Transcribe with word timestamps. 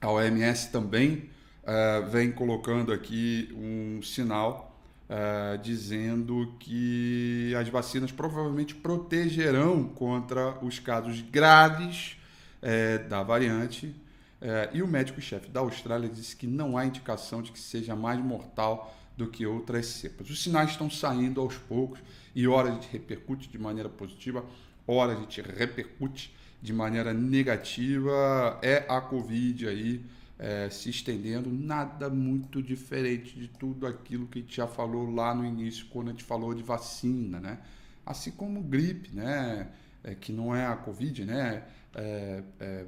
A 0.00 0.10
OMS 0.10 0.70
também 0.70 1.30
é, 1.64 2.00
vem 2.02 2.32
colocando 2.32 2.92
aqui 2.92 3.48
um 3.56 4.02
sinal 4.02 4.69
Uh, 5.10 5.58
dizendo 5.58 6.54
que 6.60 7.52
as 7.58 7.68
vacinas 7.68 8.12
provavelmente 8.12 8.76
protegerão 8.76 9.82
contra 9.82 10.56
os 10.64 10.78
casos 10.78 11.20
graves 11.20 12.16
é, 12.62 12.98
da 12.98 13.22
variante. 13.22 13.94
É, 14.40 14.70
e 14.72 14.82
o 14.82 14.86
médico-chefe 14.86 15.50
da 15.50 15.60
Austrália 15.60 16.08
disse 16.08 16.34
que 16.34 16.46
não 16.46 16.78
há 16.78 16.86
indicação 16.86 17.42
de 17.42 17.52
que 17.52 17.58
seja 17.58 17.94
mais 17.94 18.18
mortal 18.20 18.96
do 19.16 19.26
que 19.26 19.44
outras 19.44 19.86
cepas. 19.86 20.30
Os 20.30 20.42
sinais 20.42 20.70
estão 20.70 20.88
saindo 20.88 21.40
aos 21.40 21.56
poucos 21.56 22.00
e 22.34 22.48
ora 22.48 22.70
a 22.70 22.72
gente 22.72 22.88
repercute 22.90 23.48
de 23.48 23.58
maneira 23.58 23.88
positiva, 23.88 24.44
ora 24.86 25.12
a 25.12 25.16
gente 25.16 25.42
repercute 25.42 26.34
de 26.62 26.72
maneira 26.72 27.12
negativa. 27.12 28.58
É 28.62 28.86
a 28.88 29.00
Covid 29.00 29.68
aí 29.68 30.02
é, 30.40 30.70
se 30.70 30.88
estendendo, 30.88 31.52
nada 31.52 32.08
muito 32.08 32.62
diferente 32.62 33.38
de 33.38 33.46
tudo 33.46 33.86
aquilo 33.86 34.26
que 34.26 34.38
a 34.38 34.42
gente 34.42 34.56
já 34.56 34.66
falou 34.66 35.10
lá 35.10 35.34
no 35.34 35.44
início, 35.44 35.86
quando 35.90 36.08
a 36.08 36.10
gente 36.12 36.24
falou 36.24 36.54
de 36.54 36.62
vacina, 36.62 37.38
né? 37.38 37.58
Assim 38.06 38.30
como 38.30 38.62
gripe, 38.62 39.14
né? 39.14 39.70
É, 40.02 40.14
que 40.14 40.32
não 40.32 40.56
é 40.56 40.64
a 40.66 40.74
Covid, 40.76 41.26
né? 41.26 41.64
É, 41.94 42.42
é, 42.58 42.86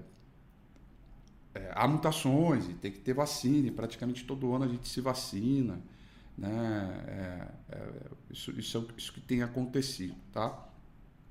é, 1.55 1.73
há 1.75 1.87
mutações 1.87 2.71
e 2.71 2.73
tem 2.73 2.91
que 2.91 3.01
ter 3.01 3.13
vacina, 3.13 3.69
e 3.69 3.71
praticamente 3.71 4.25
todo 4.25 4.55
ano 4.55 4.65
a 4.65 4.69
gente 4.69 4.89
se 4.89 5.03
vacina, 5.03 5.79
né? 6.39 7.05
É, 7.07 7.77
é, 7.77 7.89
isso, 8.31 8.51
isso, 8.59 8.89
isso 8.97 9.13
que 9.13 9.21
tem 9.21 9.43
acontecido, 9.43 10.17
tá? 10.33 10.59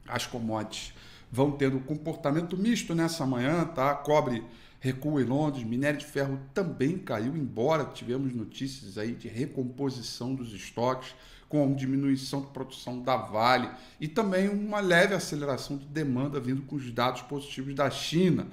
As 0.07 0.27
commodities 0.27 0.93
vão 1.31 1.51
tendo 1.51 1.79
comportamento 1.79 2.55
misto 2.55 2.93
nessa 2.93 3.25
manhã, 3.25 3.65
tá? 3.65 3.95
Cobre 3.95 4.43
recua 4.81 5.21
em 5.21 5.25
Londres, 5.25 5.63
minério 5.63 5.99
de 5.99 6.05
ferro 6.05 6.39
também 6.55 6.97
caiu, 6.97 7.37
embora 7.37 7.85
tivemos 7.85 8.33
notícias 8.33 8.97
aí 8.97 9.13
de 9.13 9.27
recomposição 9.27 10.33
dos 10.33 10.53
estoques, 10.53 11.13
com 11.47 11.73
diminuição 11.75 12.41
de 12.41 12.47
produção 12.47 13.01
da 13.01 13.15
Vale 13.15 13.69
e 13.99 14.07
também 14.07 14.49
uma 14.49 14.79
leve 14.79 15.13
aceleração 15.13 15.77
de 15.77 15.85
demanda 15.85 16.39
vindo 16.39 16.63
com 16.63 16.77
os 16.77 16.89
dados 16.91 17.21
positivos 17.21 17.75
da 17.75 17.89
China. 17.91 18.47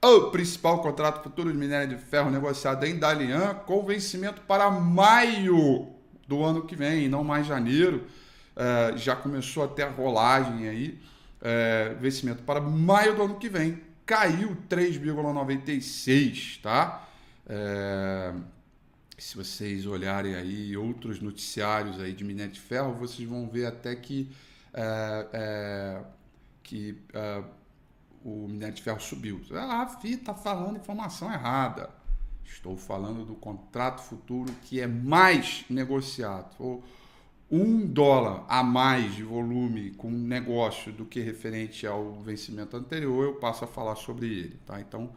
O 0.00 0.30
principal 0.30 0.80
contrato 0.80 1.22
futuro 1.22 1.52
de 1.52 1.58
minério 1.58 1.94
de 1.94 2.02
ferro 2.02 2.30
negociado 2.30 2.84
em 2.84 2.98
Dalian 2.98 3.54
com 3.66 3.84
vencimento 3.84 4.40
para 4.42 4.70
maio 4.70 5.88
do 6.26 6.42
ano 6.42 6.62
que 6.62 6.76
vem, 6.76 7.08
não 7.08 7.24
mais 7.24 7.46
janeiro. 7.46 8.04
Uh, 8.56 8.96
já 8.96 9.14
começou 9.14 9.64
até 9.64 9.82
a 9.82 9.90
rolagem 9.90 10.68
aí, 10.68 10.98
uh, 11.42 12.00
vencimento 12.00 12.42
para 12.44 12.60
maio 12.60 13.14
do 13.14 13.24
ano 13.24 13.34
que 13.34 13.48
vem 13.48 13.85
caiu 14.06 14.56
3,96, 14.70 16.60
tá? 16.62 17.06
É, 17.48 18.32
se 19.18 19.36
vocês 19.36 19.84
olharem 19.84 20.34
aí 20.36 20.76
outros 20.76 21.20
noticiários 21.20 22.00
aí 22.00 22.12
de 22.12 22.22
minério 22.22 22.52
de 22.52 22.60
ferro, 22.60 22.94
vocês 22.94 23.28
vão 23.28 23.48
ver 23.48 23.66
até 23.66 23.96
que, 23.96 24.30
é, 24.72 25.28
é, 25.32 26.02
que 26.62 26.96
é, 27.12 27.42
o 28.24 28.46
minério 28.48 28.74
de 28.74 28.82
ferro 28.82 29.00
subiu. 29.00 29.40
Ah, 29.52 29.82
a 29.82 29.88
FI 29.88 30.14
está 30.14 30.34
falando 30.34 30.76
informação 30.76 31.32
errada. 31.32 31.90
Estou 32.44 32.76
falando 32.76 33.24
do 33.24 33.34
contrato 33.34 34.02
futuro 34.02 34.52
que 34.62 34.80
é 34.80 34.86
mais 34.86 35.64
negociado. 35.68 36.54
Ou, 36.60 36.84
um 37.50 37.84
dólar 37.86 38.44
a 38.48 38.62
mais 38.62 39.14
de 39.14 39.22
volume 39.22 39.90
com 39.92 40.08
um 40.08 40.18
negócio 40.18 40.92
do 40.92 41.04
que 41.04 41.20
referente 41.20 41.86
ao 41.86 42.14
vencimento 42.20 42.74
anterior, 42.76 43.24
eu 43.24 43.34
passo 43.34 43.64
a 43.64 43.68
falar 43.68 43.96
sobre 43.96 44.26
ele. 44.26 44.58
Tá? 44.66 44.80
Então, 44.80 45.10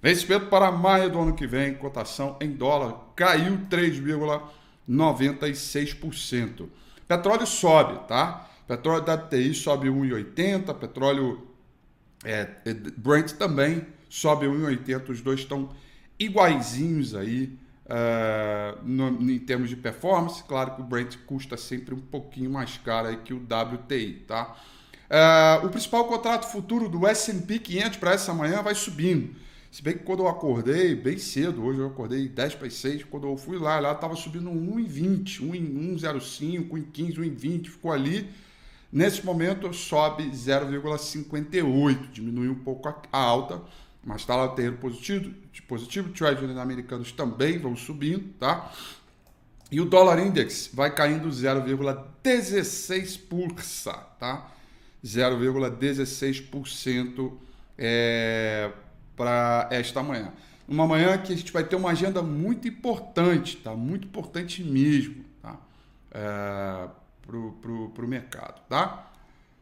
vencimento 0.00 0.46
para 0.46 0.72
maio 0.72 1.10
do 1.10 1.20
ano 1.20 1.34
que 1.34 1.46
vem, 1.46 1.74
cotação 1.74 2.38
em 2.40 2.52
dólar 2.52 3.12
caiu 3.14 3.58
3,96%. 3.68 6.68
Petróleo 7.06 7.46
sobe, 7.46 8.08
tá? 8.08 8.48
Petróleo 8.66 9.04
da 9.04 9.18
TI 9.18 9.52
sobe 9.54 9.88
1,80, 9.88 10.74
petróleo 10.74 11.46
é, 12.24 12.48
Brent 12.96 13.32
também 13.32 13.86
sobe 14.08 14.46
1,80, 14.46 15.10
os 15.10 15.20
dois 15.20 15.40
estão 15.40 15.68
iguaizinhos 16.18 17.14
aí 17.14 17.58
Uh, 17.88 18.84
no, 18.84 19.32
em 19.32 19.38
termos 19.38 19.70
de 19.70 19.76
performance, 19.76 20.44
claro 20.44 20.74
que 20.74 20.82
o 20.82 20.84
Brent 20.84 21.16
custa 21.26 21.56
sempre 21.56 21.94
um 21.94 22.00
pouquinho 22.00 22.50
mais 22.50 22.76
caro 22.76 23.16
que 23.22 23.32
o 23.32 23.38
WTI, 23.38 24.24
tá? 24.26 24.54
Uh, 25.08 25.64
o 25.66 25.70
principal 25.70 26.04
contrato 26.04 26.52
futuro 26.52 26.86
do 26.86 27.06
S&P 27.06 27.58
500 27.58 27.96
para 27.96 28.12
essa 28.12 28.34
manhã 28.34 28.62
vai 28.62 28.74
subindo. 28.74 29.34
Se 29.70 29.82
bem 29.82 29.96
que 29.96 30.04
quando 30.04 30.20
eu 30.20 30.28
acordei 30.28 30.94
bem 30.94 31.16
cedo, 31.16 31.64
hoje 31.64 31.78
eu 31.78 31.86
acordei 31.86 32.28
10 32.28 32.56
para 32.56 32.68
6, 32.68 33.04
quando 33.04 33.26
eu 33.26 33.36
fui 33.38 33.58
lá, 33.58 33.80
lá 33.80 33.92
estava 33.92 34.14
subindo 34.16 34.50
1,20, 34.50 35.40
1,05, 35.40 36.68
1,15, 36.70 37.16
1,20, 37.16 37.68
ficou 37.68 37.92
ali. 37.92 38.28
Nesse 38.92 39.24
momento 39.24 39.72
sobe 39.72 40.24
0,58, 40.24 42.10
diminui 42.10 42.48
um 42.48 42.54
pouco 42.54 42.88
a 42.88 43.18
alta 43.18 43.62
mas 44.04 44.22
está 44.22 44.34
lá 44.36 44.48
terreno 44.48 44.78
positivo, 44.78 45.32
positivo, 45.66 46.10
Treasury 46.10 46.58
americanos 46.58 47.12
também 47.12 47.58
vão 47.58 47.76
subindo, 47.76 48.32
tá? 48.38 48.72
E 49.70 49.82
o 49.82 49.84
dólar 49.84 50.18
index 50.18 50.70
vai 50.72 50.90
caindo 50.94 51.28
0,16%, 51.28 54.06
tá? 54.18 54.50
0,16% 55.04 57.32
é, 57.76 58.72
para 59.14 59.68
esta 59.70 60.02
manhã. 60.02 60.32
Uma 60.66 60.86
manhã 60.86 61.18
que 61.18 61.30
a 61.32 61.36
gente 61.36 61.52
vai 61.52 61.64
ter 61.64 61.76
uma 61.76 61.90
agenda 61.90 62.22
muito 62.22 62.66
importante, 62.66 63.58
tá? 63.58 63.76
Muito 63.76 64.08
importante 64.08 64.64
mesmo, 64.64 65.22
tá? 65.42 65.58
É, 66.10 66.88
pro, 67.26 67.52
pro 67.90 68.08
mercado, 68.08 68.62
tá? 68.68 69.12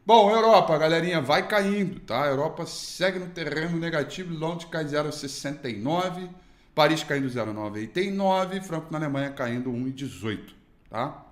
Bom, 0.07 0.31
Europa, 0.31 0.77
galerinha, 0.77 1.19
vai 1.19 1.45
caindo, 1.49 1.99
tá? 1.99 2.23
A 2.23 2.27
Europa 2.27 2.65
segue 2.65 3.19
no 3.19 3.27
terreno 3.27 3.77
negativo, 3.77 4.33
Londres 4.33 4.63
cai 4.71 4.85
0,69, 4.85 6.29
Paris 6.73 7.03
caindo 7.03 7.27
0,99, 7.27 8.61
Frankfurt 8.61 8.89
na 8.89 8.99
Alemanha 8.99 9.31
caindo 9.31 9.69
1,18, 9.69 10.53
tá? 10.89 11.25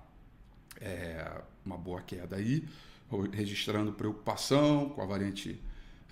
é, 0.78 1.40
uma 1.64 1.78
boa 1.78 2.02
queda 2.02 2.36
aí, 2.36 2.68
registrando 3.32 3.94
preocupação 3.94 4.90
com 4.90 5.00
a 5.00 5.06
variante 5.06 5.58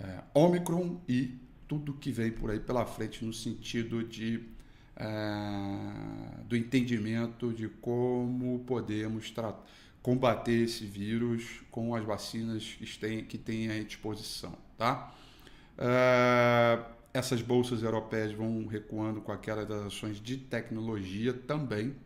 é, 0.01 0.21
Omicron 0.33 1.03
e 1.07 1.39
tudo 1.69 1.93
que 1.93 2.11
vem 2.11 2.33
por 2.33 2.51
aí 2.51 2.61
pela 2.61 2.87
frente 2.87 3.23
no 3.27 3.35
sentido 3.35 4.03
de 4.03 4.43
é, 4.97 5.07
do 6.47 6.57
entendimento 6.57 7.53
de 7.53 7.69
como 7.69 8.61
podemos 8.61 9.31
combater 10.05 10.65
esse 10.65 10.85
vírus 10.85 11.63
com 11.71 11.95
as 11.95 12.05
vacinas 12.05 12.77
que 12.79 12.99
têm, 12.99 13.25
que 13.25 13.71
à 13.71 13.83
disposição, 13.83 14.53
tá? 14.77 15.15
É, 15.79 16.79
essas 17.15 17.41
bolsas 17.41 17.83
europeias 17.83 18.35
vão 18.35 18.67
recuando 18.67 19.23
com 19.23 19.33
aquelas 19.33 19.67
das 19.67 19.87
ações 19.87 20.21
de 20.21 20.37
tecnologia 20.37 21.33
também. 21.33 21.97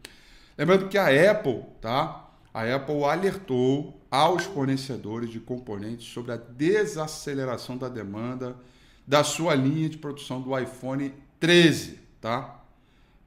Lembrando 0.56 0.88
que 0.88 0.96
a 0.96 1.06
Apple, 1.32 1.64
tá? 1.80 2.30
A 2.54 2.72
Apple 2.72 3.02
alertou 3.02 4.00
aos 4.08 4.44
fornecedores 4.44 5.28
de 5.28 5.40
componentes 5.40 6.06
sobre 6.06 6.30
a 6.30 6.36
desaceleração 6.36 7.76
da 7.76 7.88
demanda 7.88 8.56
da 9.04 9.24
sua 9.24 9.56
linha 9.56 9.88
de 9.88 9.98
produção 9.98 10.40
do 10.40 10.56
iPhone 10.56 11.12
13, 11.40 11.98
tá? 12.20 12.62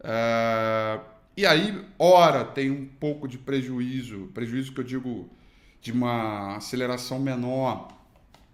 É... 0.02 1.12
E 1.42 1.46
aí, 1.48 1.84
ora, 1.98 2.46
tem 2.46 2.70
um 2.70 2.86
pouco 2.86 3.28
de 3.28 3.36
prejuízo, 3.36 4.30
prejuízo 4.32 4.74
que 4.74 4.80
eu 4.80 4.84
digo 4.84 5.28
de 5.82 5.92
uma 5.92 6.58
aceleração 6.58 7.18
menor 7.18 7.98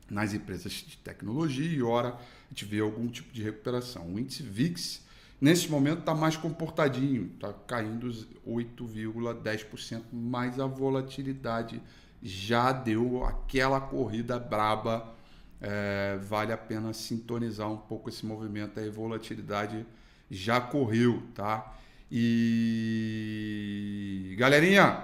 nas 0.10 0.34
empresas 0.34 0.72
de 0.72 0.96
tecnologia 0.96 1.70
e 1.70 1.84
ora 1.84 2.16
a 2.16 2.50
gente 2.50 2.64
vê 2.64 2.80
algum 2.80 3.10
tipo 3.10 3.34
de 3.34 3.44
recuperação. 3.44 4.14
O 4.14 4.18
índice 4.18 4.42
VIX, 4.42 5.06
nesse 5.42 5.70
momento, 5.70 6.00
está 6.00 6.16
mais 6.16 6.38
comportadinho, 6.38 7.30
está 7.36 7.52
caindo 7.52 8.10
8,10%, 8.48 10.04
mas 10.14 10.58
a 10.58 10.66
volatilidade 10.66 11.82
já 12.24 12.72
deu 12.72 13.26
aquela 13.26 13.82
corrida 13.82 14.40
braba. 14.40 15.14
É, 15.60 16.18
vale 16.24 16.54
a 16.54 16.58
pena 16.58 16.94
sintonizar 16.94 17.70
um 17.70 17.76
pouco 17.76 18.08
esse 18.08 18.26
movimento 18.26 18.80
aí, 18.80 18.90
volatilidade 18.90 19.86
já 20.32 20.62
correu, 20.62 21.22
tá? 21.36 21.74
E 22.10 23.16
galerinha, 24.38 25.04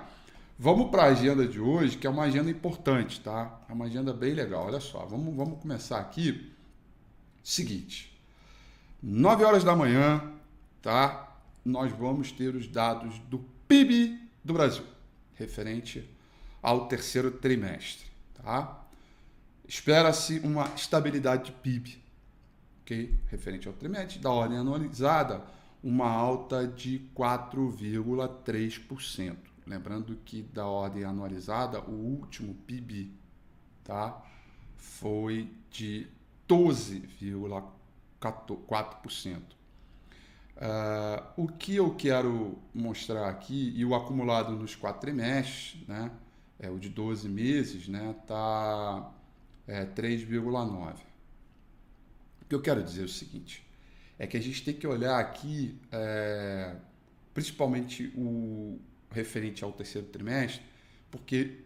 vamos 0.57 0.89
para 0.89 1.03
a 1.03 1.07
agenda 1.07 1.45
de 1.45 1.60
hoje, 1.60 1.98
que 1.98 2.07
é 2.07 2.10
uma 2.10 2.24
agenda 2.24 2.50
importante, 2.50 3.19
tá? 3.19 3.60
É 3.69 3.74
uma 3.74 3.86
agenda 3.86 4.13
bem 4.13 4.33
legal. 4.33 4.65
Olha 4.67 4.79
só, 4.79 5.05
vamos, 5.05 5.36
vamos 5.36 5.60
começar 5.60 6.00
aqui. 6.00 6.53
Seguinte, 7.43 8.17
9 9.01 9.43
horas 9.43 9.65
da 9.65 9.75
manhã, 9.75 10.22
tá? 10.81 11.36
Nós 11.65 11.91
vamos 11.91 12.31
ter 12.31 12.55
os 12.55 12.67
dados 12.67 13.19
do 13.27 13.39
PIB 13.67 14.17
do 14.43 14.53
Brasil, 14.53 14.86
referente 15.36 16.10
ao 16.62 16.88
terceiro 16.88 17.31
trimestre, 17.31 18.05
tá? 18.41 18.81
Espera-se 19.67 20.39
uma 20.39 20.72
estabilidade 20.75 21.45
de 21.45 21.51
PIB, 21.51 22.01
ok? 22.81 23.13
Referente 23.27 23.67
ao 23.67 23.74
trimestre, 23.74 24.19
da 24.19 24.29
ordem 24.29 24.57
anualizada, 24.57 25.43
uma 25.83 26.09
alta 26.09 26.65
de 26.65 26.99
4,3%. 27.15 29.35
Lembrando 29.67 30.15
que 30.23 30.41
da 30.41 30.65
ordem 30.65 31.03
anualizada, 31.03 31.81
o 31.81 31.91
último 31.91 32.55
PIB 32.65 33.11
tá, 33.83 34.23
foi 34.77 35.51
de 35.69 36.07
12,4%. 36.47 39.41
Uh, 40.55 41.19
o 41.35 41.47
que 41.47 41.75
eu 41.75 41.95
quero 41.95 42.59
mostrar 42.73 43.27
aqui, 43.27 43.73
e 43.75 43.83
o 43.83 43.95
acumulado 43.95 44.53
nos 44.53 44.75
quatro 44.75 45.01
trimestres, 45.01 45.81
né, 45.87 46.11
é 46.59 46.69
o 46.69 46.77
de 46.77 46.89
12 46.89 47.27
meses, 47.27 47.87
né, 47.87 48.15
tá 48.27 49.11
é, 49.67 49.83
3,9. 49.85 50.93
O 52.41 52.45
que 52.47 52.55
eu 52.55 52.61
quero 52.61 52.83
dizer 52.83 53.01
é 53.01 53.05
o 53.05 53.09
seguinte, 53.09 53.65
é 54.17 54.27
que 54.27 54.38
a 54.38 54.41
gente 54.41 54.63
tem 54.63 54.74
que 54.74 54.86
olhar 54.86 55.20
aqui, 55.20 55.79
é, 55.91 56.75
principalmente 57.34 58.13
o 58.15 58.79
referente 59.12 59.63
ao 59.63 59.72
terceiro 59.72 60.08
trimestre, 60.08 60.62
porque 61.10 61.62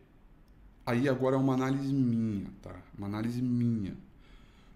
aí 0.85 1.07
agora 1.07 1.35
é 1.35 1.39
uma 1.39 1.53
análise 1.53 1.93
minha, 1.93 2.49
tá? 2.61 2.75
Uma 2.97 3.07
análise 3.07 3.41
minha. 3.41 3.95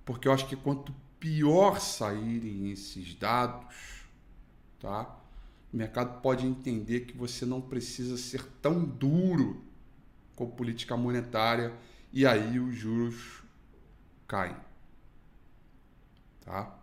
Porque 0.06 0.28
eu 0.28 0.34
acho 0.34 0.48
que 0.48 0.56
quanto 0.56 0.94
pior 1.20 1.80
saírem 1.80 2.72
esses 2.72 3.14
dados, 3.16 4.04
tá? 4.80 5.18
O 5.72 5.78
mercado 5.78 6.22
pode 6.22 6.46
entender 6.46 7.02
que 7.02 7.16
você 7.16 7.46
não 7.46 7.62
precisa 7.62 8.18
ser 8.18 8.44
tão 8.62 8.84
duro 8.84 9.64
com 10.36 10.50
política 10.50 10.98
monetária 10.98 11.74
e 12.12 12.26
aí 12.26 12.60
os 12.60 12.76
juros 12.76 13.42
caem. 14.28 14.56
Tá? 16.42 16.81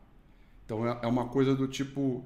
Então 0.69 0.87
é, 0.87 0.99
é 1.01 1.07
uma 1.07 1.29
coisa 1.29 1.55
do 1.55 1.67
tipo, 1.67 2.23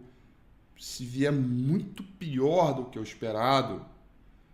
se 0.77 1.05
vier 1.05 1.31
muito 1.31 2.03
pior 2.03 2.75
do 2.75 2.87
que 2.87 2.99
o 2.99 3.03
esperado, 3.05 3.81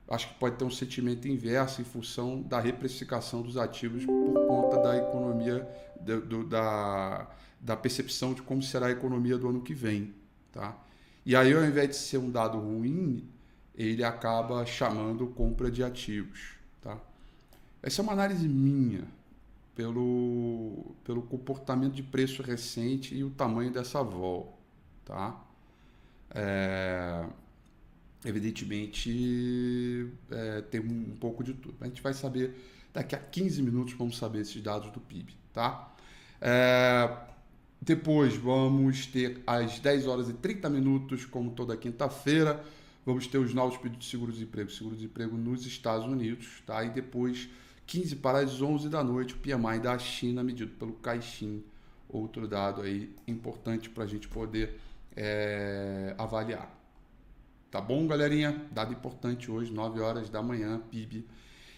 acho 0.07 0.29
que 0.29 0.35
pode 0.35 0.57
ter 0.57 0.65
um 0.65 0.71
sentimento 0.71 1.27
inverso 1.27 1.81
em 1.81 1.85
função 1.85 2.43
da 2.43 2.61
reprecificação 2.61 3.41
dos 3.41 3.57
ativos 3.57 4.05
por 4.05 4.47
conta 4.47 4.83
da 4.83 4.99
economia, 4.99 5.67
do, 6.03 6.21
do, 6.21 6.45
da, 6.45 7.31
da 7.59 7.75
percepção 7.79 8.35
de 8.35 8.43
como 8.43 8.63
será 8.63 8.89
a 8.89 8.91
economia 8.91 9.39
do 9.39 9.49
ano 9.49 9.63
que 9.63 9.73
vem. 9.73 10.15
Tá? 10.53 10.77
E 11.25 11.35
aí, 11.35 11.55
ao 11.55 11.65
invés 11.65 11.89
de 11.89 11.97
ser 11.97 12.19
um 12.19 12.31
dado 12.31 12.59
ruim, 12.59 13.27
ele 13.75 14.05
acaba 14.05 14.67
chamando 14.67 15.27
compra 15.29 15.71
de 15.71 15.83
ativos. 15.83 16.57
Tá? 16.83 16.99
Essa 17.83 18.03
é 18.03 18.03
uma 18.03 18.13
análise 18.13 18.47
minha 18.47 19.18
pelo, 19.79 20.97
pelo 21.05 21.23
comportamento 21.23 21.95
de 21.95 22.03
preço 22.03 22.43
recente 22.43 23.15
e 23.15 23.23
o 23.23 23.31
tamanho 23.31 23.71
dessa 23.71 24.03
vol. 24.03 24.59
Tá? 25.05 25.41
É, 26.35 27.25
evidentemente, 28.25 30.11
é, 30.33 30.63
tem 30.63 30.81
um, 30.81 31.13
um, 31.13 31.17
pouco 31.21 31.45
de 31.45 31.55
tudo. 31.55 31.77
A 31.81 31.85
gente 31.85 32.03
vai 32.03 32.13
saber, 32.13 32.57
daqui 32.93 33.15
a 33.15 33.19
15 33.21 33.63
minutos, 33.63 33.95
vamos 33.95 34.19
saber 34.19 34.41
esses 34.41 34.61
dados 34.61 34.91
do 34.91 34.99
PIB. 34.99 35.33
Tá? 35.53 35.95
É, 36.41 37.17
depois 37.81 38.35
vamos 38.35 39.07
ter 39.07 39.45
às 39.47 39.79
10 39.79 40.09
horas 40.09 40.29
e 40.29 40.33
30 40.33 40.69
minutos, 40.71 41.25
como 41.25 41.53
toda 41.53 41.77
quinta-feira, 41.77 42.65
vamos 43.07 43.29
ter 43.29 43.39
os 43.39 43.55
novos 43.55 43.77
pedidos 43.77 44.07
de 44.07 44.11
seguro-desemprego, 44.11 44.73
seguro-desemprego 44.73 45.37
nos 45.37 45.65
Estados 45.65 46.05
Unidos, 46.05 46.65
tá? 46.67 46.83
E 46.83 46.91
depois 46.91 47.49
15 47.89 48.17
para 48.17 48.41
as 48.41 48.61
11 48.61 48.91
da 48.91 49.03
noite, 49.03 49.35
o 49.35 49.39
PMI 49.39 49.81
da 49.81 49.99
China 49.99 50.45
medido 50.45 50.73
pelo 50.75 50.93
Caixin. 50.93 51.65
Outro 52.07 52.47
dado 52.47 52.83
aí 52.83 53.11
importante 53.27 53.89
para 53.89 54.05
a 54.05 54.07
gente 54.07 54.29
poder 54.29 54.79
é, 55.17 56.15
avaliar. 56.19 56.75
Tá 57.71 57.81
bom, 57.81 58.07
galerinha? 58.07 58.63
Dado 58.71 58.93
importante 58.93 59.51
hoje, 59.51 59.73
9 59.73 60.01
horas 60.01 60.29
da 60.29 60.43
manhã, 60.43 60.81
PIB. 60.91 61.27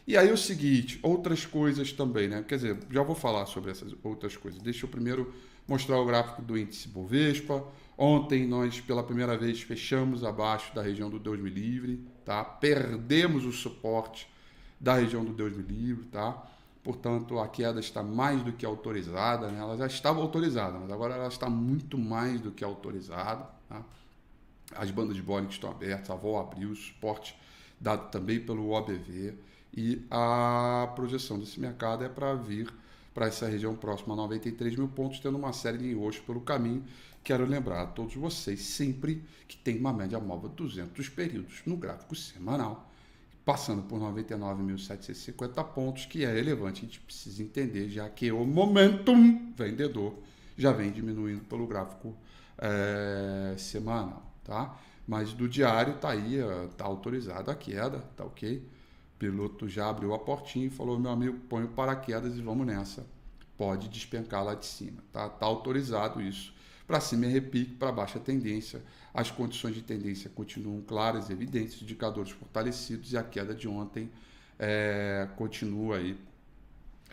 E 0.07 0.17
aí 0.17 0.33
o 0.33 0.37
seguinte, 0.37 0.99
outras 1.03 1.47
coisas 1.47 1.93
também, 1.93 2.27
né? 2.27 2.45
Quer 2.47 2.57
dizer, 2.57 2.79
já 2.91 3.03
vou 3.03 3.15
falar 3.15 3.47
sobre 3.47 3.71
essas 3.71 3.95
outras 4.03 4.37
coisas. 4.37 4.61
Deixa 4.61 4.87
eu 4.87 4.91
primeiro 4.91 5.33
mostrar 5.67 5.97
o 5.97 6.07
gráfico 6.07 6.43
do 6.43 6.59
índice 6.59 6.89
Bovespa. 6.89 7.65
Ontem 7.97 8.47
nós, 8.47 8.81
pela 8.81 9.05
primeira 9.05 9.37
vez, 9.37 9.63
fechamos 9.63 10.25
abaixo 10.25 10.75
da 10.75 10.83
região 10.83 11.09
do 11.09 11.21
Deus 11.21 11.39
me 11.39 11.51
livre, 11.51 12.05
tá? 12.25 12.43
Perdemos 12.45 13.45
o 13.45 13.53
suporte 13.53 14.29
da 14.81 14.95
região 14.95 15.23
do 15.23 15.33
Deus 15.33 15.55
me 15.55 15.63
livre, 15.63 16.07
tá? 16.07 16.43
Portanto, 16.83 17.39
a 17.39 17.47
queda 17.47 17.79
está 17.79 18.03
mais 18.03 18.43
do 18.43 18.53
que 18.53 18.65
autorizada, 18.65 19.49
né? 19.49 19.61
ela 19.61 19.77
já 19.77 19.87
estava 19.87 20.21
autorizada, 20.21 20.79
mas 20.79 20.91
agora 20.91 21.15
ela 21.15 21.29
está 21.29 21.51
muito 21.51 21.99
mais 21.99 22.41
do 22.41 22.51
que 22.51 22.65
autorizada. 22.65 23.47
Tá? 23.69 23.83
As 24.75 24.91
bandas 24.91 25.15
de 25.15 25.23
Bollinger 25.23 25.53
estão 25.53 25.71
abertas, 25.71 26.09
a 26.09 26.15
VOL 26.15 26.41
abriu, 26.41 26.71
o 26.71 26.77
suporte 26.77 27.37
dado 27.79 28.11
também 28.11 28.41
pelo 28.41 28.71
OBV 28.71 29.35
e 29.77 30.07
a 30.11 30.91
projeção 30.97 31.39
desse 31.39 31.61
mercado 31.61 32.03
é 32.03 32.09
para 32.09 32.35
vir 32.35 32.73
para 33.13 33.27
essa 33.27 33.47
região 33.47 33.75
próxima 33.75 34.15
a 34.15 34.17
93 34.17 34.77
mil 34.77 34.89
pontos, 34.89 35.21
tendo 35.21 35.37
uma 35.37 35.53
série 35.53 35.79
de 35.79 35.93
roxos 35.93 36.23
pelo 36.23 36.41
caminho. 36.41 36.85
Quero 37.23 37.45
lembrar 37.45 37.83
a 37.83 37.87
todos 37.87 38.15
vocês 38.15 38.61
sempre 38.63 39.23
que 39.47 39.57
tem 39.57 39.79
uma 39.79 39.93
média 39.93 40.19
móvel 40.19 40.49
200 40.51 41.09
períodos 41.11 41.61
no 41.67 41.77
gráfico 41.77 42.15
semanal 42.15 42.91
passando 43.45 43.83
por 43.83 43.99
99.750 43.99 45.65
pontos, 45.65 46.07
que 46.07 46.25
é 46.25 46.33
relevante. 46.33 46.83
A 46.83 46.85
gente 46.87 47.01
precisa 47.01 47.43
entender, 47.43 47.89
já 47.89 48.09
que 48.09 48.31
o 48.31 48.45
momentum 48.45 49.53
vendedor 49.57 50.15
já 50.57 50.73
vem 50.73 50.91
diminuindo 50.91 51.43
pelo 51.45 51.67
gráfico 51.67 52.15
é, 52.59 53.55
semanal, 53.57 54.23
tá? 54.45 54.79
Mas 55.07 55.33
do 55.33 55.49
diário 55.49 55.95
tá 55.95 56.11
aí, 56.11 56.39
tá 56.77 56.85
autorizado 56.85 57.51
a 57.51 57.55
queda, 57.55 57.99
tá 58.17 58.25
ok? 58.25 58.59
O 59.17 59.19
piloto 59.19 59.69
já 59.69 59.89
abriu 59.89 60.15
a 60.15 60.19
portinha 60.19 60.67
e 60.67 60.71
falou, 60.71 60.99
meu 60.99 61.11
amigo, 61.11 61.39
põe 61.49 61.65
o 61.65 61.69
paraquedas 61.69 62.37
e 62.37 62.43
vamos 62.43 62.67
nessa. 62.67 63.05
Pode 63.57 63.89
despencar 63.89 64.45
lá 64.45 64.55
de 64.55 64.67
cima, 64.67 65.03
tá? 65.13 65.29
Tá 65.29 65.47
autorizado 65.47 66.21
isso. 66.23 66.55
Para 66.91 66.99
cima 66.99 67.27
é 67.27 67.29
repique, 67.29 67.77
para 67.77 67.93
baixo 67.93 68.19
é 68.19 68.21
tendência. 68.21 68.83
As 69.15 69.31
condições 69.31 69.77
de 69.77 69.83
tendência 69.83 70.29
continuam 70.29 70.83
claras 70.83 71.31
e 71.31 71.33
evidentes, 71.33 71.81
indicadores 71.81 72.33
fortalecidos 72.33 73.13
e 73.13 73.17
a 73.17 73.23
queda 73.23 73.55
de 73.55 73.69
ontem 73.69 74.11
é, 74.59 75.29
continua 75.37 75.99
aí 75.99 76.19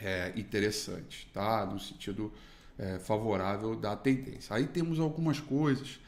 é, 0.01 0.34
interessante, 0.36 1.29
tá? 1.31 1.63
No 1.63 1.79
sentido 1.79 2.34
é, 2.75 2.98
favorável 2.98 3.75
da 3.75 3.96
tendência. 3.96 4.55
Aí 4.55 4.65
temos 4.65 5.00
algumas 5.00 5.39
coisas 5.39 6.00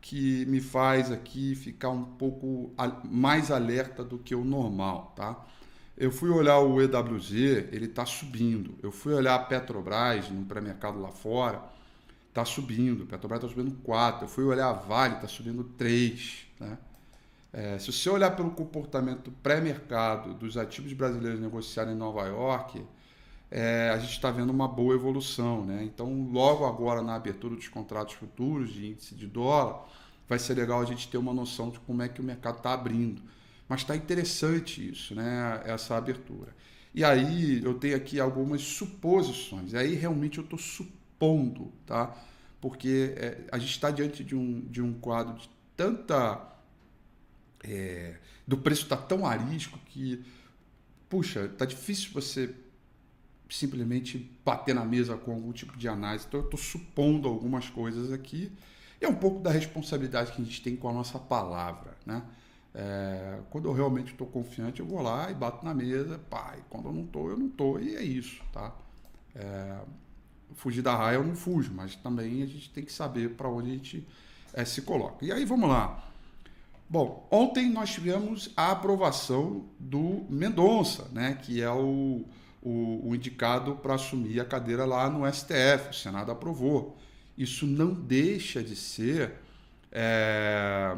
que 0.00 0.46
me 0.46 0.60
faz 0.60 1.10
aqui 1.10 1.56
ficar 1.56 1.90
um 1.90 2.04
pouco 2.04 2.72
mais 3.04 3.50
alerta 3.50 4.04
do 4.04 4.16
que 4.16 4.32
o 4.32 4.44
normal, 4.44 5.12
tá? 5.16 5.44
Eu 5.96 6.12
fui 6.12 6.30
olhar 6.30 6.60
o 6.60 6.80
EWZ, 6.80 7.32
ele 7.72 7.86
está 7.86 8.06
subindo. 8.06 8.78
Eu 8.80 8.92
fui 8.92 9.12
olhar 9.12 9.34
a 9.34 9.40
Petrobras 9.40 10.30
no 10.30 10.44
pré-mercado 10.44 11.00
lá 11.00 11.10
fora, 11.10 11.76
está 12.28 12.44
subindo. 12.44 13.06
Petrobras 13.06 13.42
está 13.42 13.54
subindo 13.54 13.76
4. 13.82 14.24
Eu 14.24 14.28
fui 14.28 14.44
olhar 14.44 14.68
a 14.68 14.72
Vale, 14.72 15.14
está 15.14 15.28
subindo 15.28 15.64
3. 15.76 16.46
Né? 16.60 16.78
É, 17.52 17.78
se 17.78 17.92
você 17.92 18.10
olhar 18.10 18.36
pelo 18.36 18.50
comportamento 18.50 19.30
pré-mercado 19.42 20.34
dos 20.34 20.56
ativos 20.56 20.92
brasileiros 20.92 21.40
negociados 21.40 21.92
em 21.92 21.96
Nova 21.96 22.26
York, 22.26 22.84
é, 23.50 23.90
a 23.92 23.98
gente 23.98 24.12
está 24.12 24.30
vendo 24.30 24.50
uma 24.50 24.68
boa 24.68 24.94
evolução. 24.94 25.64
Né? 25.64 25.82
Então, 25.84 26.28
logo 26.30 26.66
agora, 26.66 27.02
na 27.02 27.14
abertura 27.14 27.56
dos 27.56 27.68
contratos 27.68 28.14
futuros 28.14 28.72
de 28.72 28.88
índice 28.88 29.14
de 29.14 29.26
dólar, 29.26 29.86
vai 30.28 30.38
ser 30.38 30.54
legal 30.54 30.80
a 30.80 30.84
gente 30.84 31.08
ter 31.08 31.18
uma 31.18 31.32
noção 31.32 31.70
de 31.70 31.78
como 31.80 32.02
é 32.02 32.08
que 32.08 32.20
o 32.20 32.24
mercado 32.24 32.58
está 32.58 32.72
abrindo. 32.72 33.22
Mas 33.68 33.80
está 33.80 33.96
interessante 33.96 34.88
isso, 34.88 35.14
né? 35.14 35.62
essa 35.64 35.96
abertura. 35.96 36.56
E 36.94 37.04
aí 37.04 37.62
eu 37.62 37.74
tenho 37.74 37.96
aqui 37.96 38.18
algumas 38.18 38.62
suposições. 38.62 39.72
E 39.72 39.76
aí 39.76 39.94
realmente 39.94 40.38
eu 40.38 40.44
estou 40.44 40.58
supondo, 40.58 40.97
tá? 41.86 42.16
Porque 42.60 43.14
é, 43.16 43.44
a 43.52 43.58
gente 43.58 43.70
está 43.70 43.90
diante 43.90 44.24
de 44.24 44.34
um, 44.34 44.60
de 44.62 44.82
um 44.82 44.92
quadro 44.94 45.34
de 45.34 45.48
tanta. 45.76 46.46
É, 47.64 48.16
do 48.46 48.56
preço 48.56 48.84
está 48.84 48.96
tão 48.96 49.26
arisco 49.26 49.78
que, 49.86 50.24
puxa, 51.08 51.48
tá 51.48 51.64
difícil 51.64 52.10
você 52.12 52.54
simplesmente 53.48 54.30
bater 54.44 54.74
na 54.74 54.84
mesa 54.84 55.16
com 55.16 55.32
algum 55.32 55.52
tipo 55.52 55.76
de 55.76 55.88
análise. 55.88 56.26
Então, 56.26 56.40
eu 56.40 56.44
estou 56.44 56.58
supondo 56.58 57.28
algumas 57.28 57.68
coisas 57.68 58.12
aqui. 58.12 58.52
E 59.00 59.04
é 59.04 59.08
um 59.08 59.14
pouco 59.14 59.40
da 59.40 59.50
responsabilidade 59.50 60.32
que 60.32 60.42
a 60.42 60.44
gente 60.44 60.62
tem 60.62 60.76
com 60.76 60.88
a 60.88 60.92
nossa 60.92 61.18
palavra. 61.18 61.96
Né? 62.04 62.22
É, 62.74 63.40
quando 63.50 63.68
eu 63.68 63.72
realmente 63.72 64.12
estou 64.12 64.26
confiante, 64.26 64.80
eu 64.80 64.86
vou 64.86 65.00
lá 65.00 65.30
e 65.30 65.34
bato 65.34 65.64
na 65.64 65.74
mesa. 65.74 66.18
Pai, 66.30 66.62
quando 66.68 66.88
eu 66.88 66.92
não 66.92 67.04
estou, 67.04 67.30
eu 67.30 67.36
não 67.36 67.46
estou. 67.46 67.80
E 67.80 67.96
é 67.96 68.02
isso. 68.02 68.42
Tá? 68.52 68.74
É, 69.34 69.78
fugir 70.54 70.82
da 70.82 70.94
raia 70.94 71.16
eu 71.16 71.24
não 71.24 71.34
fujo, 71.34 71.72
mas 71.74 71.94
também 71.96 72.42
a 72.42 72.46
gente 72.46 72.70
tem 72.70 72.84
que 72.84 72.92
saber 72.92 73.30
para 73.30 73.48
onde 73.48 73.70
a 73.70 73.74
gente 73.74 74.06
é, 74.52 74.64
se 74.64 74.82
coloca. 74.82 75.24
E 75.24 75.32
aí 75.32 75.44
vamos 75.44 75.68
lá. 75.68 76.04
Bom, 76.90 77.28
ontem 77.30 77.68
nós 77.70 77.90
tivemos 77.90 78.50
a 78.56 78.72
aprovação 78.72 79.66
do 79.78 80.24
Mendonça, 80.30 81.06
né, 81.12 81.38
que 81.42 81.60
é 81.60 81.70
o, 81.70 82.24
o, 82.62 83.10
o 83.10 83.14
indicado 83.14 83.76
para 83.76 83.94
assumir 83.94 84.40
a 84.40 84.44
cadeira 84.44 84.86
lá 84.86 85.10
no 85.10 85.30
STF. 85.30 85.90
O 85.90 85.94
Senado 85.94 86.32
aprovou. 86.32 86.96
Isso 87.36 87.66
não 87.66 87.92
deixa 87.92 88.62
de 88.62 88.74
ser 88.74 89.34
é, 89.92 90.96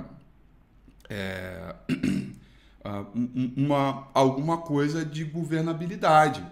é, 1.08 1.74
uma, 3.56 4.08
alguma 4.14 4.58
coisa 4.58 5.04
de 5.04 5.24
governabilidade. 5.24 6.44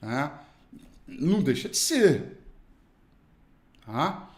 Né? 0.00 0.30
Não 1.20 1.42
deixa 1.42 1.68
de 1.68 1.76
ser. 1.76 2.38
Tá? 3.84 4.30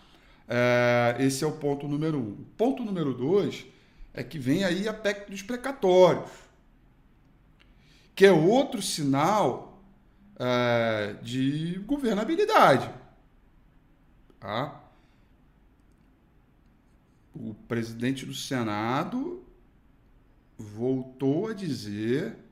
É, 0.49 1.17
esse 1.21 1.45
é 1.45 1.47
o 1.47 1.53
ponto 1.53 1.89
número 1.89 2.19
um. 2.19 2.45
Ponto 2.57 2.85
número 2.85 3.15
dois 3.15 3.67
é 4.13 4.23
que 4.23 4.39
vem 4.39 4.65
aí 4.65 4.87
a 4.87 4.95
PEC 4.95 5.31
dos 5.31 5.43
precatórios, 5.43 6.31
que 8.15 8.25
é 8.25 8.33
outro 8.33 8.81
sinal 8.81 9.83
é, 10.39 11.17
de 11.23 11.79
governabilidade. 11.87 12.91
Tá? 14.39 14.81
O 17.35 17.55
presidente 17.67 18.25
do 18.25 18.35
Senado 18.35 19.45
voltou 20.57 21.49
a 21.49 21.55
dizer 21.55 22.44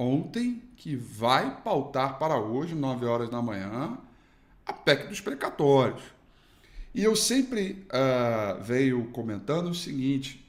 ontem 0.00 0.62
que 0.76 0.96
vai 0.96 1.60
pautar 1.62 2.18
para 2.18 2.38
hoje, 2.38 2.74
9 2.74 3.04
horas 3.04 3.28
da 3.28 3.42
manhã, 3.42 3.98
a 4.64 4.72
PEC 4.72 5.08
dos 5.08 5.20
precatórios. 5.20 6.02
E 6.94 7.04
eu 7.04 7.14
sempre 7.14 7.86
uh, 7.92 8.62
venho 8.62 9.04
comentando 9.10 9.68
o 9.68 9.74
seguinte, 9.74 10.42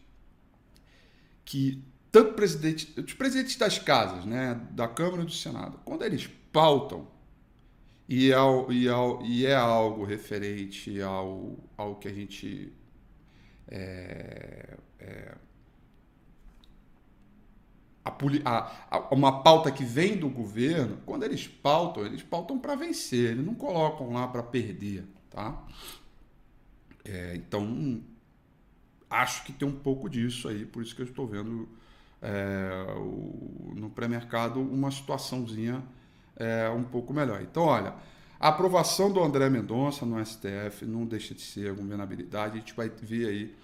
que 1.43 1.83
tanto 2.09 2.33
presidente, 2.33 2.93
os 2.97 3.13
presidentes 3.13 3.57
das 3.57 3.77
casas, 3.77 4.23
né, 4.25 4.59
da 4.71 4.87
Câmara 4.87 5.23
e 5.23 5.25
do 5.25 5.31
Senado, 5.31 5.79
quando 5.83 6.03
eles 6.03 6.29
pautam 6.51 7.05
e 8.07 8.31
é, 8.31 8.37
e 8.69 8.87
é, 8.87 8.93
e 9.23 9.45
é 9.45 9.55
algo 9.55 10.05
referente 10.05 11.01
ao, 11.01 11.57
ao 11.77 11.95
que 11.95 12.07
a 12.07 12.13
gente 12.13 12.73
é, 13.67 14.77
é, 14.97 15.35
a, 18.03 18.71
a, 18.89 19.13
uma 19.13 19.43
pauta 19.43 19.71
que 19.71 19.83
vem 19.83 20.17
do 20.17 20.29
governo, 20.29 20.97
quando 21.05 21.23
eles 21.23 21.47
pautam, 21.47 22.05
eles 22.05 22.23
pautam 22.23 22.57
para 22.57 22.75
vencer, 22.75 23.31
eles 23.31 23.45
não 23.45 23.53
colocam 23.53 24.11
lá 24.11 24.27
para 24.27 24.41
perder, 24.41 25.05
tá? 25.29 25.61
É, 27.05 27.35
então, 27.35 28.01
acho 29.09 29.43
que 29.43 29.51
tem 29.51 29.67
um 29.67 29.75
pouco 29.75 30.09
disso 30.09 30.47
aí, 30.47 30.65
por 30.65 30.81
isso 30.81 30.95
que 30.95 31.01
eu 31.01 31.05
estou 31.05 31.27
vendo 31.27 31.67
é, 32.21 32.85
o, 32.97 33.73
no 33.75 33.89
pré-mercado 33.89 34.59
uma 34.59 34.89
situaçãozinha 34.91 35.83
é, 36.35 36.69
um 36.69 36.83
pouco 36.83 37.13
melhor. 37.13 37.41
Então, 37.41 37.63
olha, 37.63 37.93
a 38.39 38.47
aprovação 38.47 39.11
do 39.11 39.23
André 39.23 39.49
Mendonça 39.49 40.05
no 40.05 40.23
STF 40.23 40.85
não 40.85 41.05
deixa 41.05 41.35
de 41.35 41.41
ser 41.41 41.69
a 41.69 41.73
governabilidade, 41.73 42.55
a 42.55 42.59
gente 42.59 42.73
vai 42.73 42.89
ver 42.89 43.27
aí 43.27 43.55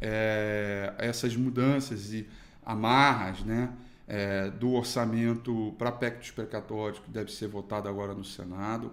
é, 0.00 0.94
essas 0.98 1.34
mudanças 1.34 2.12
e 2.12 2.26
amarras, 2.64 3.40
né? 3.42 3.72
É, 4.06 4.50
do 4.50 4.72
orçamento 4.72 5.74
para 5.78 5.88
a 5.88 5.92
PEC 5.92 6.18
dos 6.18 6.30
precatórios, 6.30 7.00
que 7.00 7.10
deve 7.10 7.32
ser 7.32 7.48
votada 7.48 7.88
agora 7.88 8.14
no 8.14 8.24
Senado. 8.24 8.92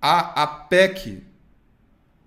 A, 0.00 0.42
a 0.42 0.46
PEC 0.46 1.22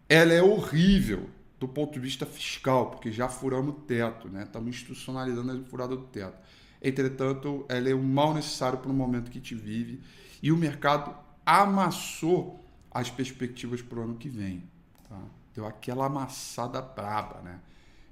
ela 0.07 0.33
é 0.33 0.41
horrível 0.41 1.29
do 1.59 1.67
ponto 1.67 1.93
de 1.93 1.99
vista 1.99 2.25
fiscal, 2.25 2.91
porque 2.91 3.11
já 3.11 3.27
furamos 3.27 3.75
o 3.75 3.79
teto, 3.79 4.29
né? 4.29 4.43
estamos 4.43 4.69
institucionalizando 4.69 5.51
a 5.51 5.69
furada 5.69 5.95
do 5.95 6.03
teto. 6.03 6.37
Entretanto, 6.81 7.65
ela 7.67 7.89
é 7.89 7.95
um 7.95 8.03
mal 8.03 8.33
necessário 8.33 8.77
para 8.77 8.91
o 8.91 8.93
momento 8.93 9.31
que 9.31 9.39
te 9.39 9.55
vive 9.55 10.01
e 10.43 10.51
o 10.51 10.57
mercado 10.57 11.15
amassou 11.45 12.63
as 12.91 13.09
perspectivas 13.09 13.81
para 13.81 13.99
o 13.99 14.03
ano 14.03 14.15
que 14.15 14.29
vem. 14.29 14.63
Tá? 15.09 15.19
Deu 15.55 15.65
aquela 15.65 16.05
amassada 16.05 16.81
braba 16.81 17.41
né? 17.41 17.59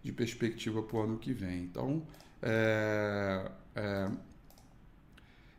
de 0.01 0.11
perspectiva 0.11 0.81
para 0.81 0.97
o 0.97 1.01
ano 1.01 1.17
que 1.17 1.33
vem. 1.33 1.63
Então, 1.63 2.01
é, 2.41 3.51
é, 3.75 4.09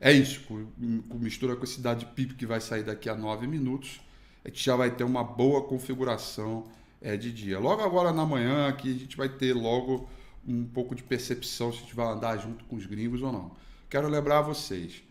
é 0.00 0.12
isso, 0.12 0.42
com, 0.42 0.66
com 1.08 1.18
mistura 1.18 1.56
com 1.56 1.64
esse 1.64 1.80
dado 1.80 2.06
PIB 2.06 2.34
que 2.34 2.46
vai 2.46 2.60
sair 2.60 2.82
daqui 2.82 3.08
a 3.08 3.14
nove 3.14 3.46
minutos, 3.46 4.00
a 4.44 4.48
gente 4.48 4.62
já 4.62 4.76
vai 4.76 4.90
ter 4.90 5.04
uma 5.04 5.24
boa 5.24 5.62
configuração 5.62 6.64
é, 7.00 7.16
de 7.16 7.32
dia. 7.32 7.58
Logo 7.58 7.82
agora 7.82 8.12
na 8.12 8.26
manhã 8.26 8.68
aqui 8.68 8.94
a 8.94 8.98
gente 8.98 9.16
vai 9.16 9.28
ter 9.28 9.54
logo 9.54 10.08
um 10.46 10.64
pouco 10.66 10.94
de 10.94 11.02
percepção 11.02 11.72
se 11.72 11.78
a 11.78 11.80
gente 11.82 11.94
vai 11.94 12.06
andar 12.06 12.36
junto 12.36 12.64
com 12.64 12.76
os 12.76 12.86
gringos 12.86 13.22
ou 13.22 13.32
não. 13.32 13.52
Quero 13.88 14.08
lembrar 14.08 14.38
a 14.38 14.42
vocês, 14.42 15.02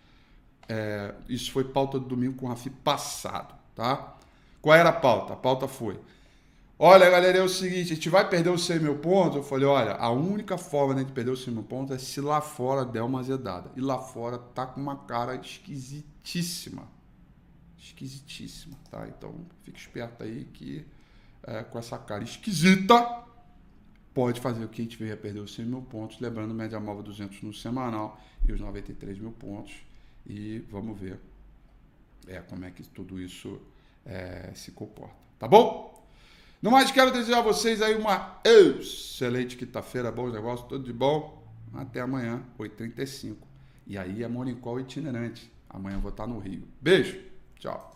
é, 0.68 1.14
isso 1.28 1.52
foi 1.52 1.64
pauta 1.64 2.00
do 2.00 2.06
domingo 2.06 2.36
com 2.36 2.46
o 2.46 2.50
Rafi 2.50 2.70
passado, 2.70 3.56
tá? 3.76 4.18
Qual 4.62 4.76
era 4.76 4.90
a 4.90 4.94
pauta? 4.94 5.34
A 5.34 5.36
pauta 5.36 5.68
foi 5.68 6.00
Olha, 6.78 7.10
galera, 7.10 7.38
é 7.38 7.44
o 7.44 7.48
seguinte, 7.48 7.92
a 7.94 7.96
gente 7.96 8.10
vai 8.10 8.28
perder 8.28 8.50
os 8.50 8.66
100 8.66 8.80
mil 8.80 8.98
pontos? 8.98 9.38
Eu 9.38 9.44
falei, 9.44 9.66
olha, 9.66 9.94
a 9.94 10.10
única 10.10 10.58
forma 10.58 10.96
de 10.96 11.02
a 11.02 11.04
gente 11.04 11.14
perder 11.14 11.32
os 11.32 11.44
100 11.44 11.54
mil 11.54 11.64
pontos 11.64 11.96
é 11.96 12.00
se 12.00 12.20
lá 12.20 12.42
fora 12.42 12.84
der 12.84 13.04
uma 13.04 13.20
azedada. 13.20 13.72
E 13.76 13.82
lá 13.82 14.00
fora 14.00 14.38
tá 14.38 14.66
com 14.66 14.82
uma 14.82 14.98
cara 15.06 15.36
esquisitíssima. 15.36 16.88
Esquisitíssima, 17.78 18.76
tá? 18.90 19.08
Então, 19.08 19.36
fique 19.62 19.80
esperto 19.80 20.24
aí 20.24 20.46
que 20.46 20.86
é, 21.44 21.64
com 21.64 21.78
essa 21.78 21.98
cara 21.98 22.24
esquisita 22.24 23.24
pode 24.14 24.40
fazer 24.42 24.64
o 24.66 24.70
que 24.70 24.82
a 24.82 24.86
gente 24.86 24.98
veio 24.98 25.14
a 25.14 25.18
perder 25.18 25.40
os 25.40 25.54
100 25.54 25.66
mil 25.66 25.82
pontos, 25.82 26.20
lembrando 26.20 26.54
média 26.54 26.80
móvel 26.80 27.04
200 27.04 27.42
no 27.44 27.54
semanal 27.54 28.20
e 28.48 28.52
os 28.52 28.60
93 28.60 29.20
mil 29.20 29.32
pontos. 29.32 29.74
E 30.26 30.60
vamos 30.70 31.00
ver 31.00 31.20
é, 32.28 32.40
como 32.40 32.66
é 32.66 32.72
que 32.72 32.84
tudo 32.84 33.20
isso 33.20 33.60
é, 34.06 34.52
se 34.56 34.72
comporta. 34.72 35.16
Tá 35.38 35.48
bom? 35.48 35.93
No 36.64 36.72
mais, 36.72 36.90
quero 36.92 37.12
desejar 37.12 37.40
a 37.40 37.42
vocês 37.42 37.82
aí 37.82 37.94
uma 37.94 38.40
excelente 38.42 39.58
quinta-feira, 39.58 40.10
bons 40.10 40.32
negócios, 40.32 40.66
tudo 40.70 40.86
de 40.86 40.94
bom. 40.94 41.46
Até 41.74 42.00
amanhã, 42.00 42.42
8h35. 42.58 43.36
E 43.86 43.98
aí 43.98 44.24
é 44.24 44.30
Monicol 44.30 44.80
itinerante. 44.80 45.52
Amanhã 45.70 45.98
eu 45.98 46.00
vou 46.00 46.12
estar 46.12 46.26
no 46.26 46.40
Rio. 46.40 46.66
Beijo, 46.80 47.20
tchau. 47.60 47.94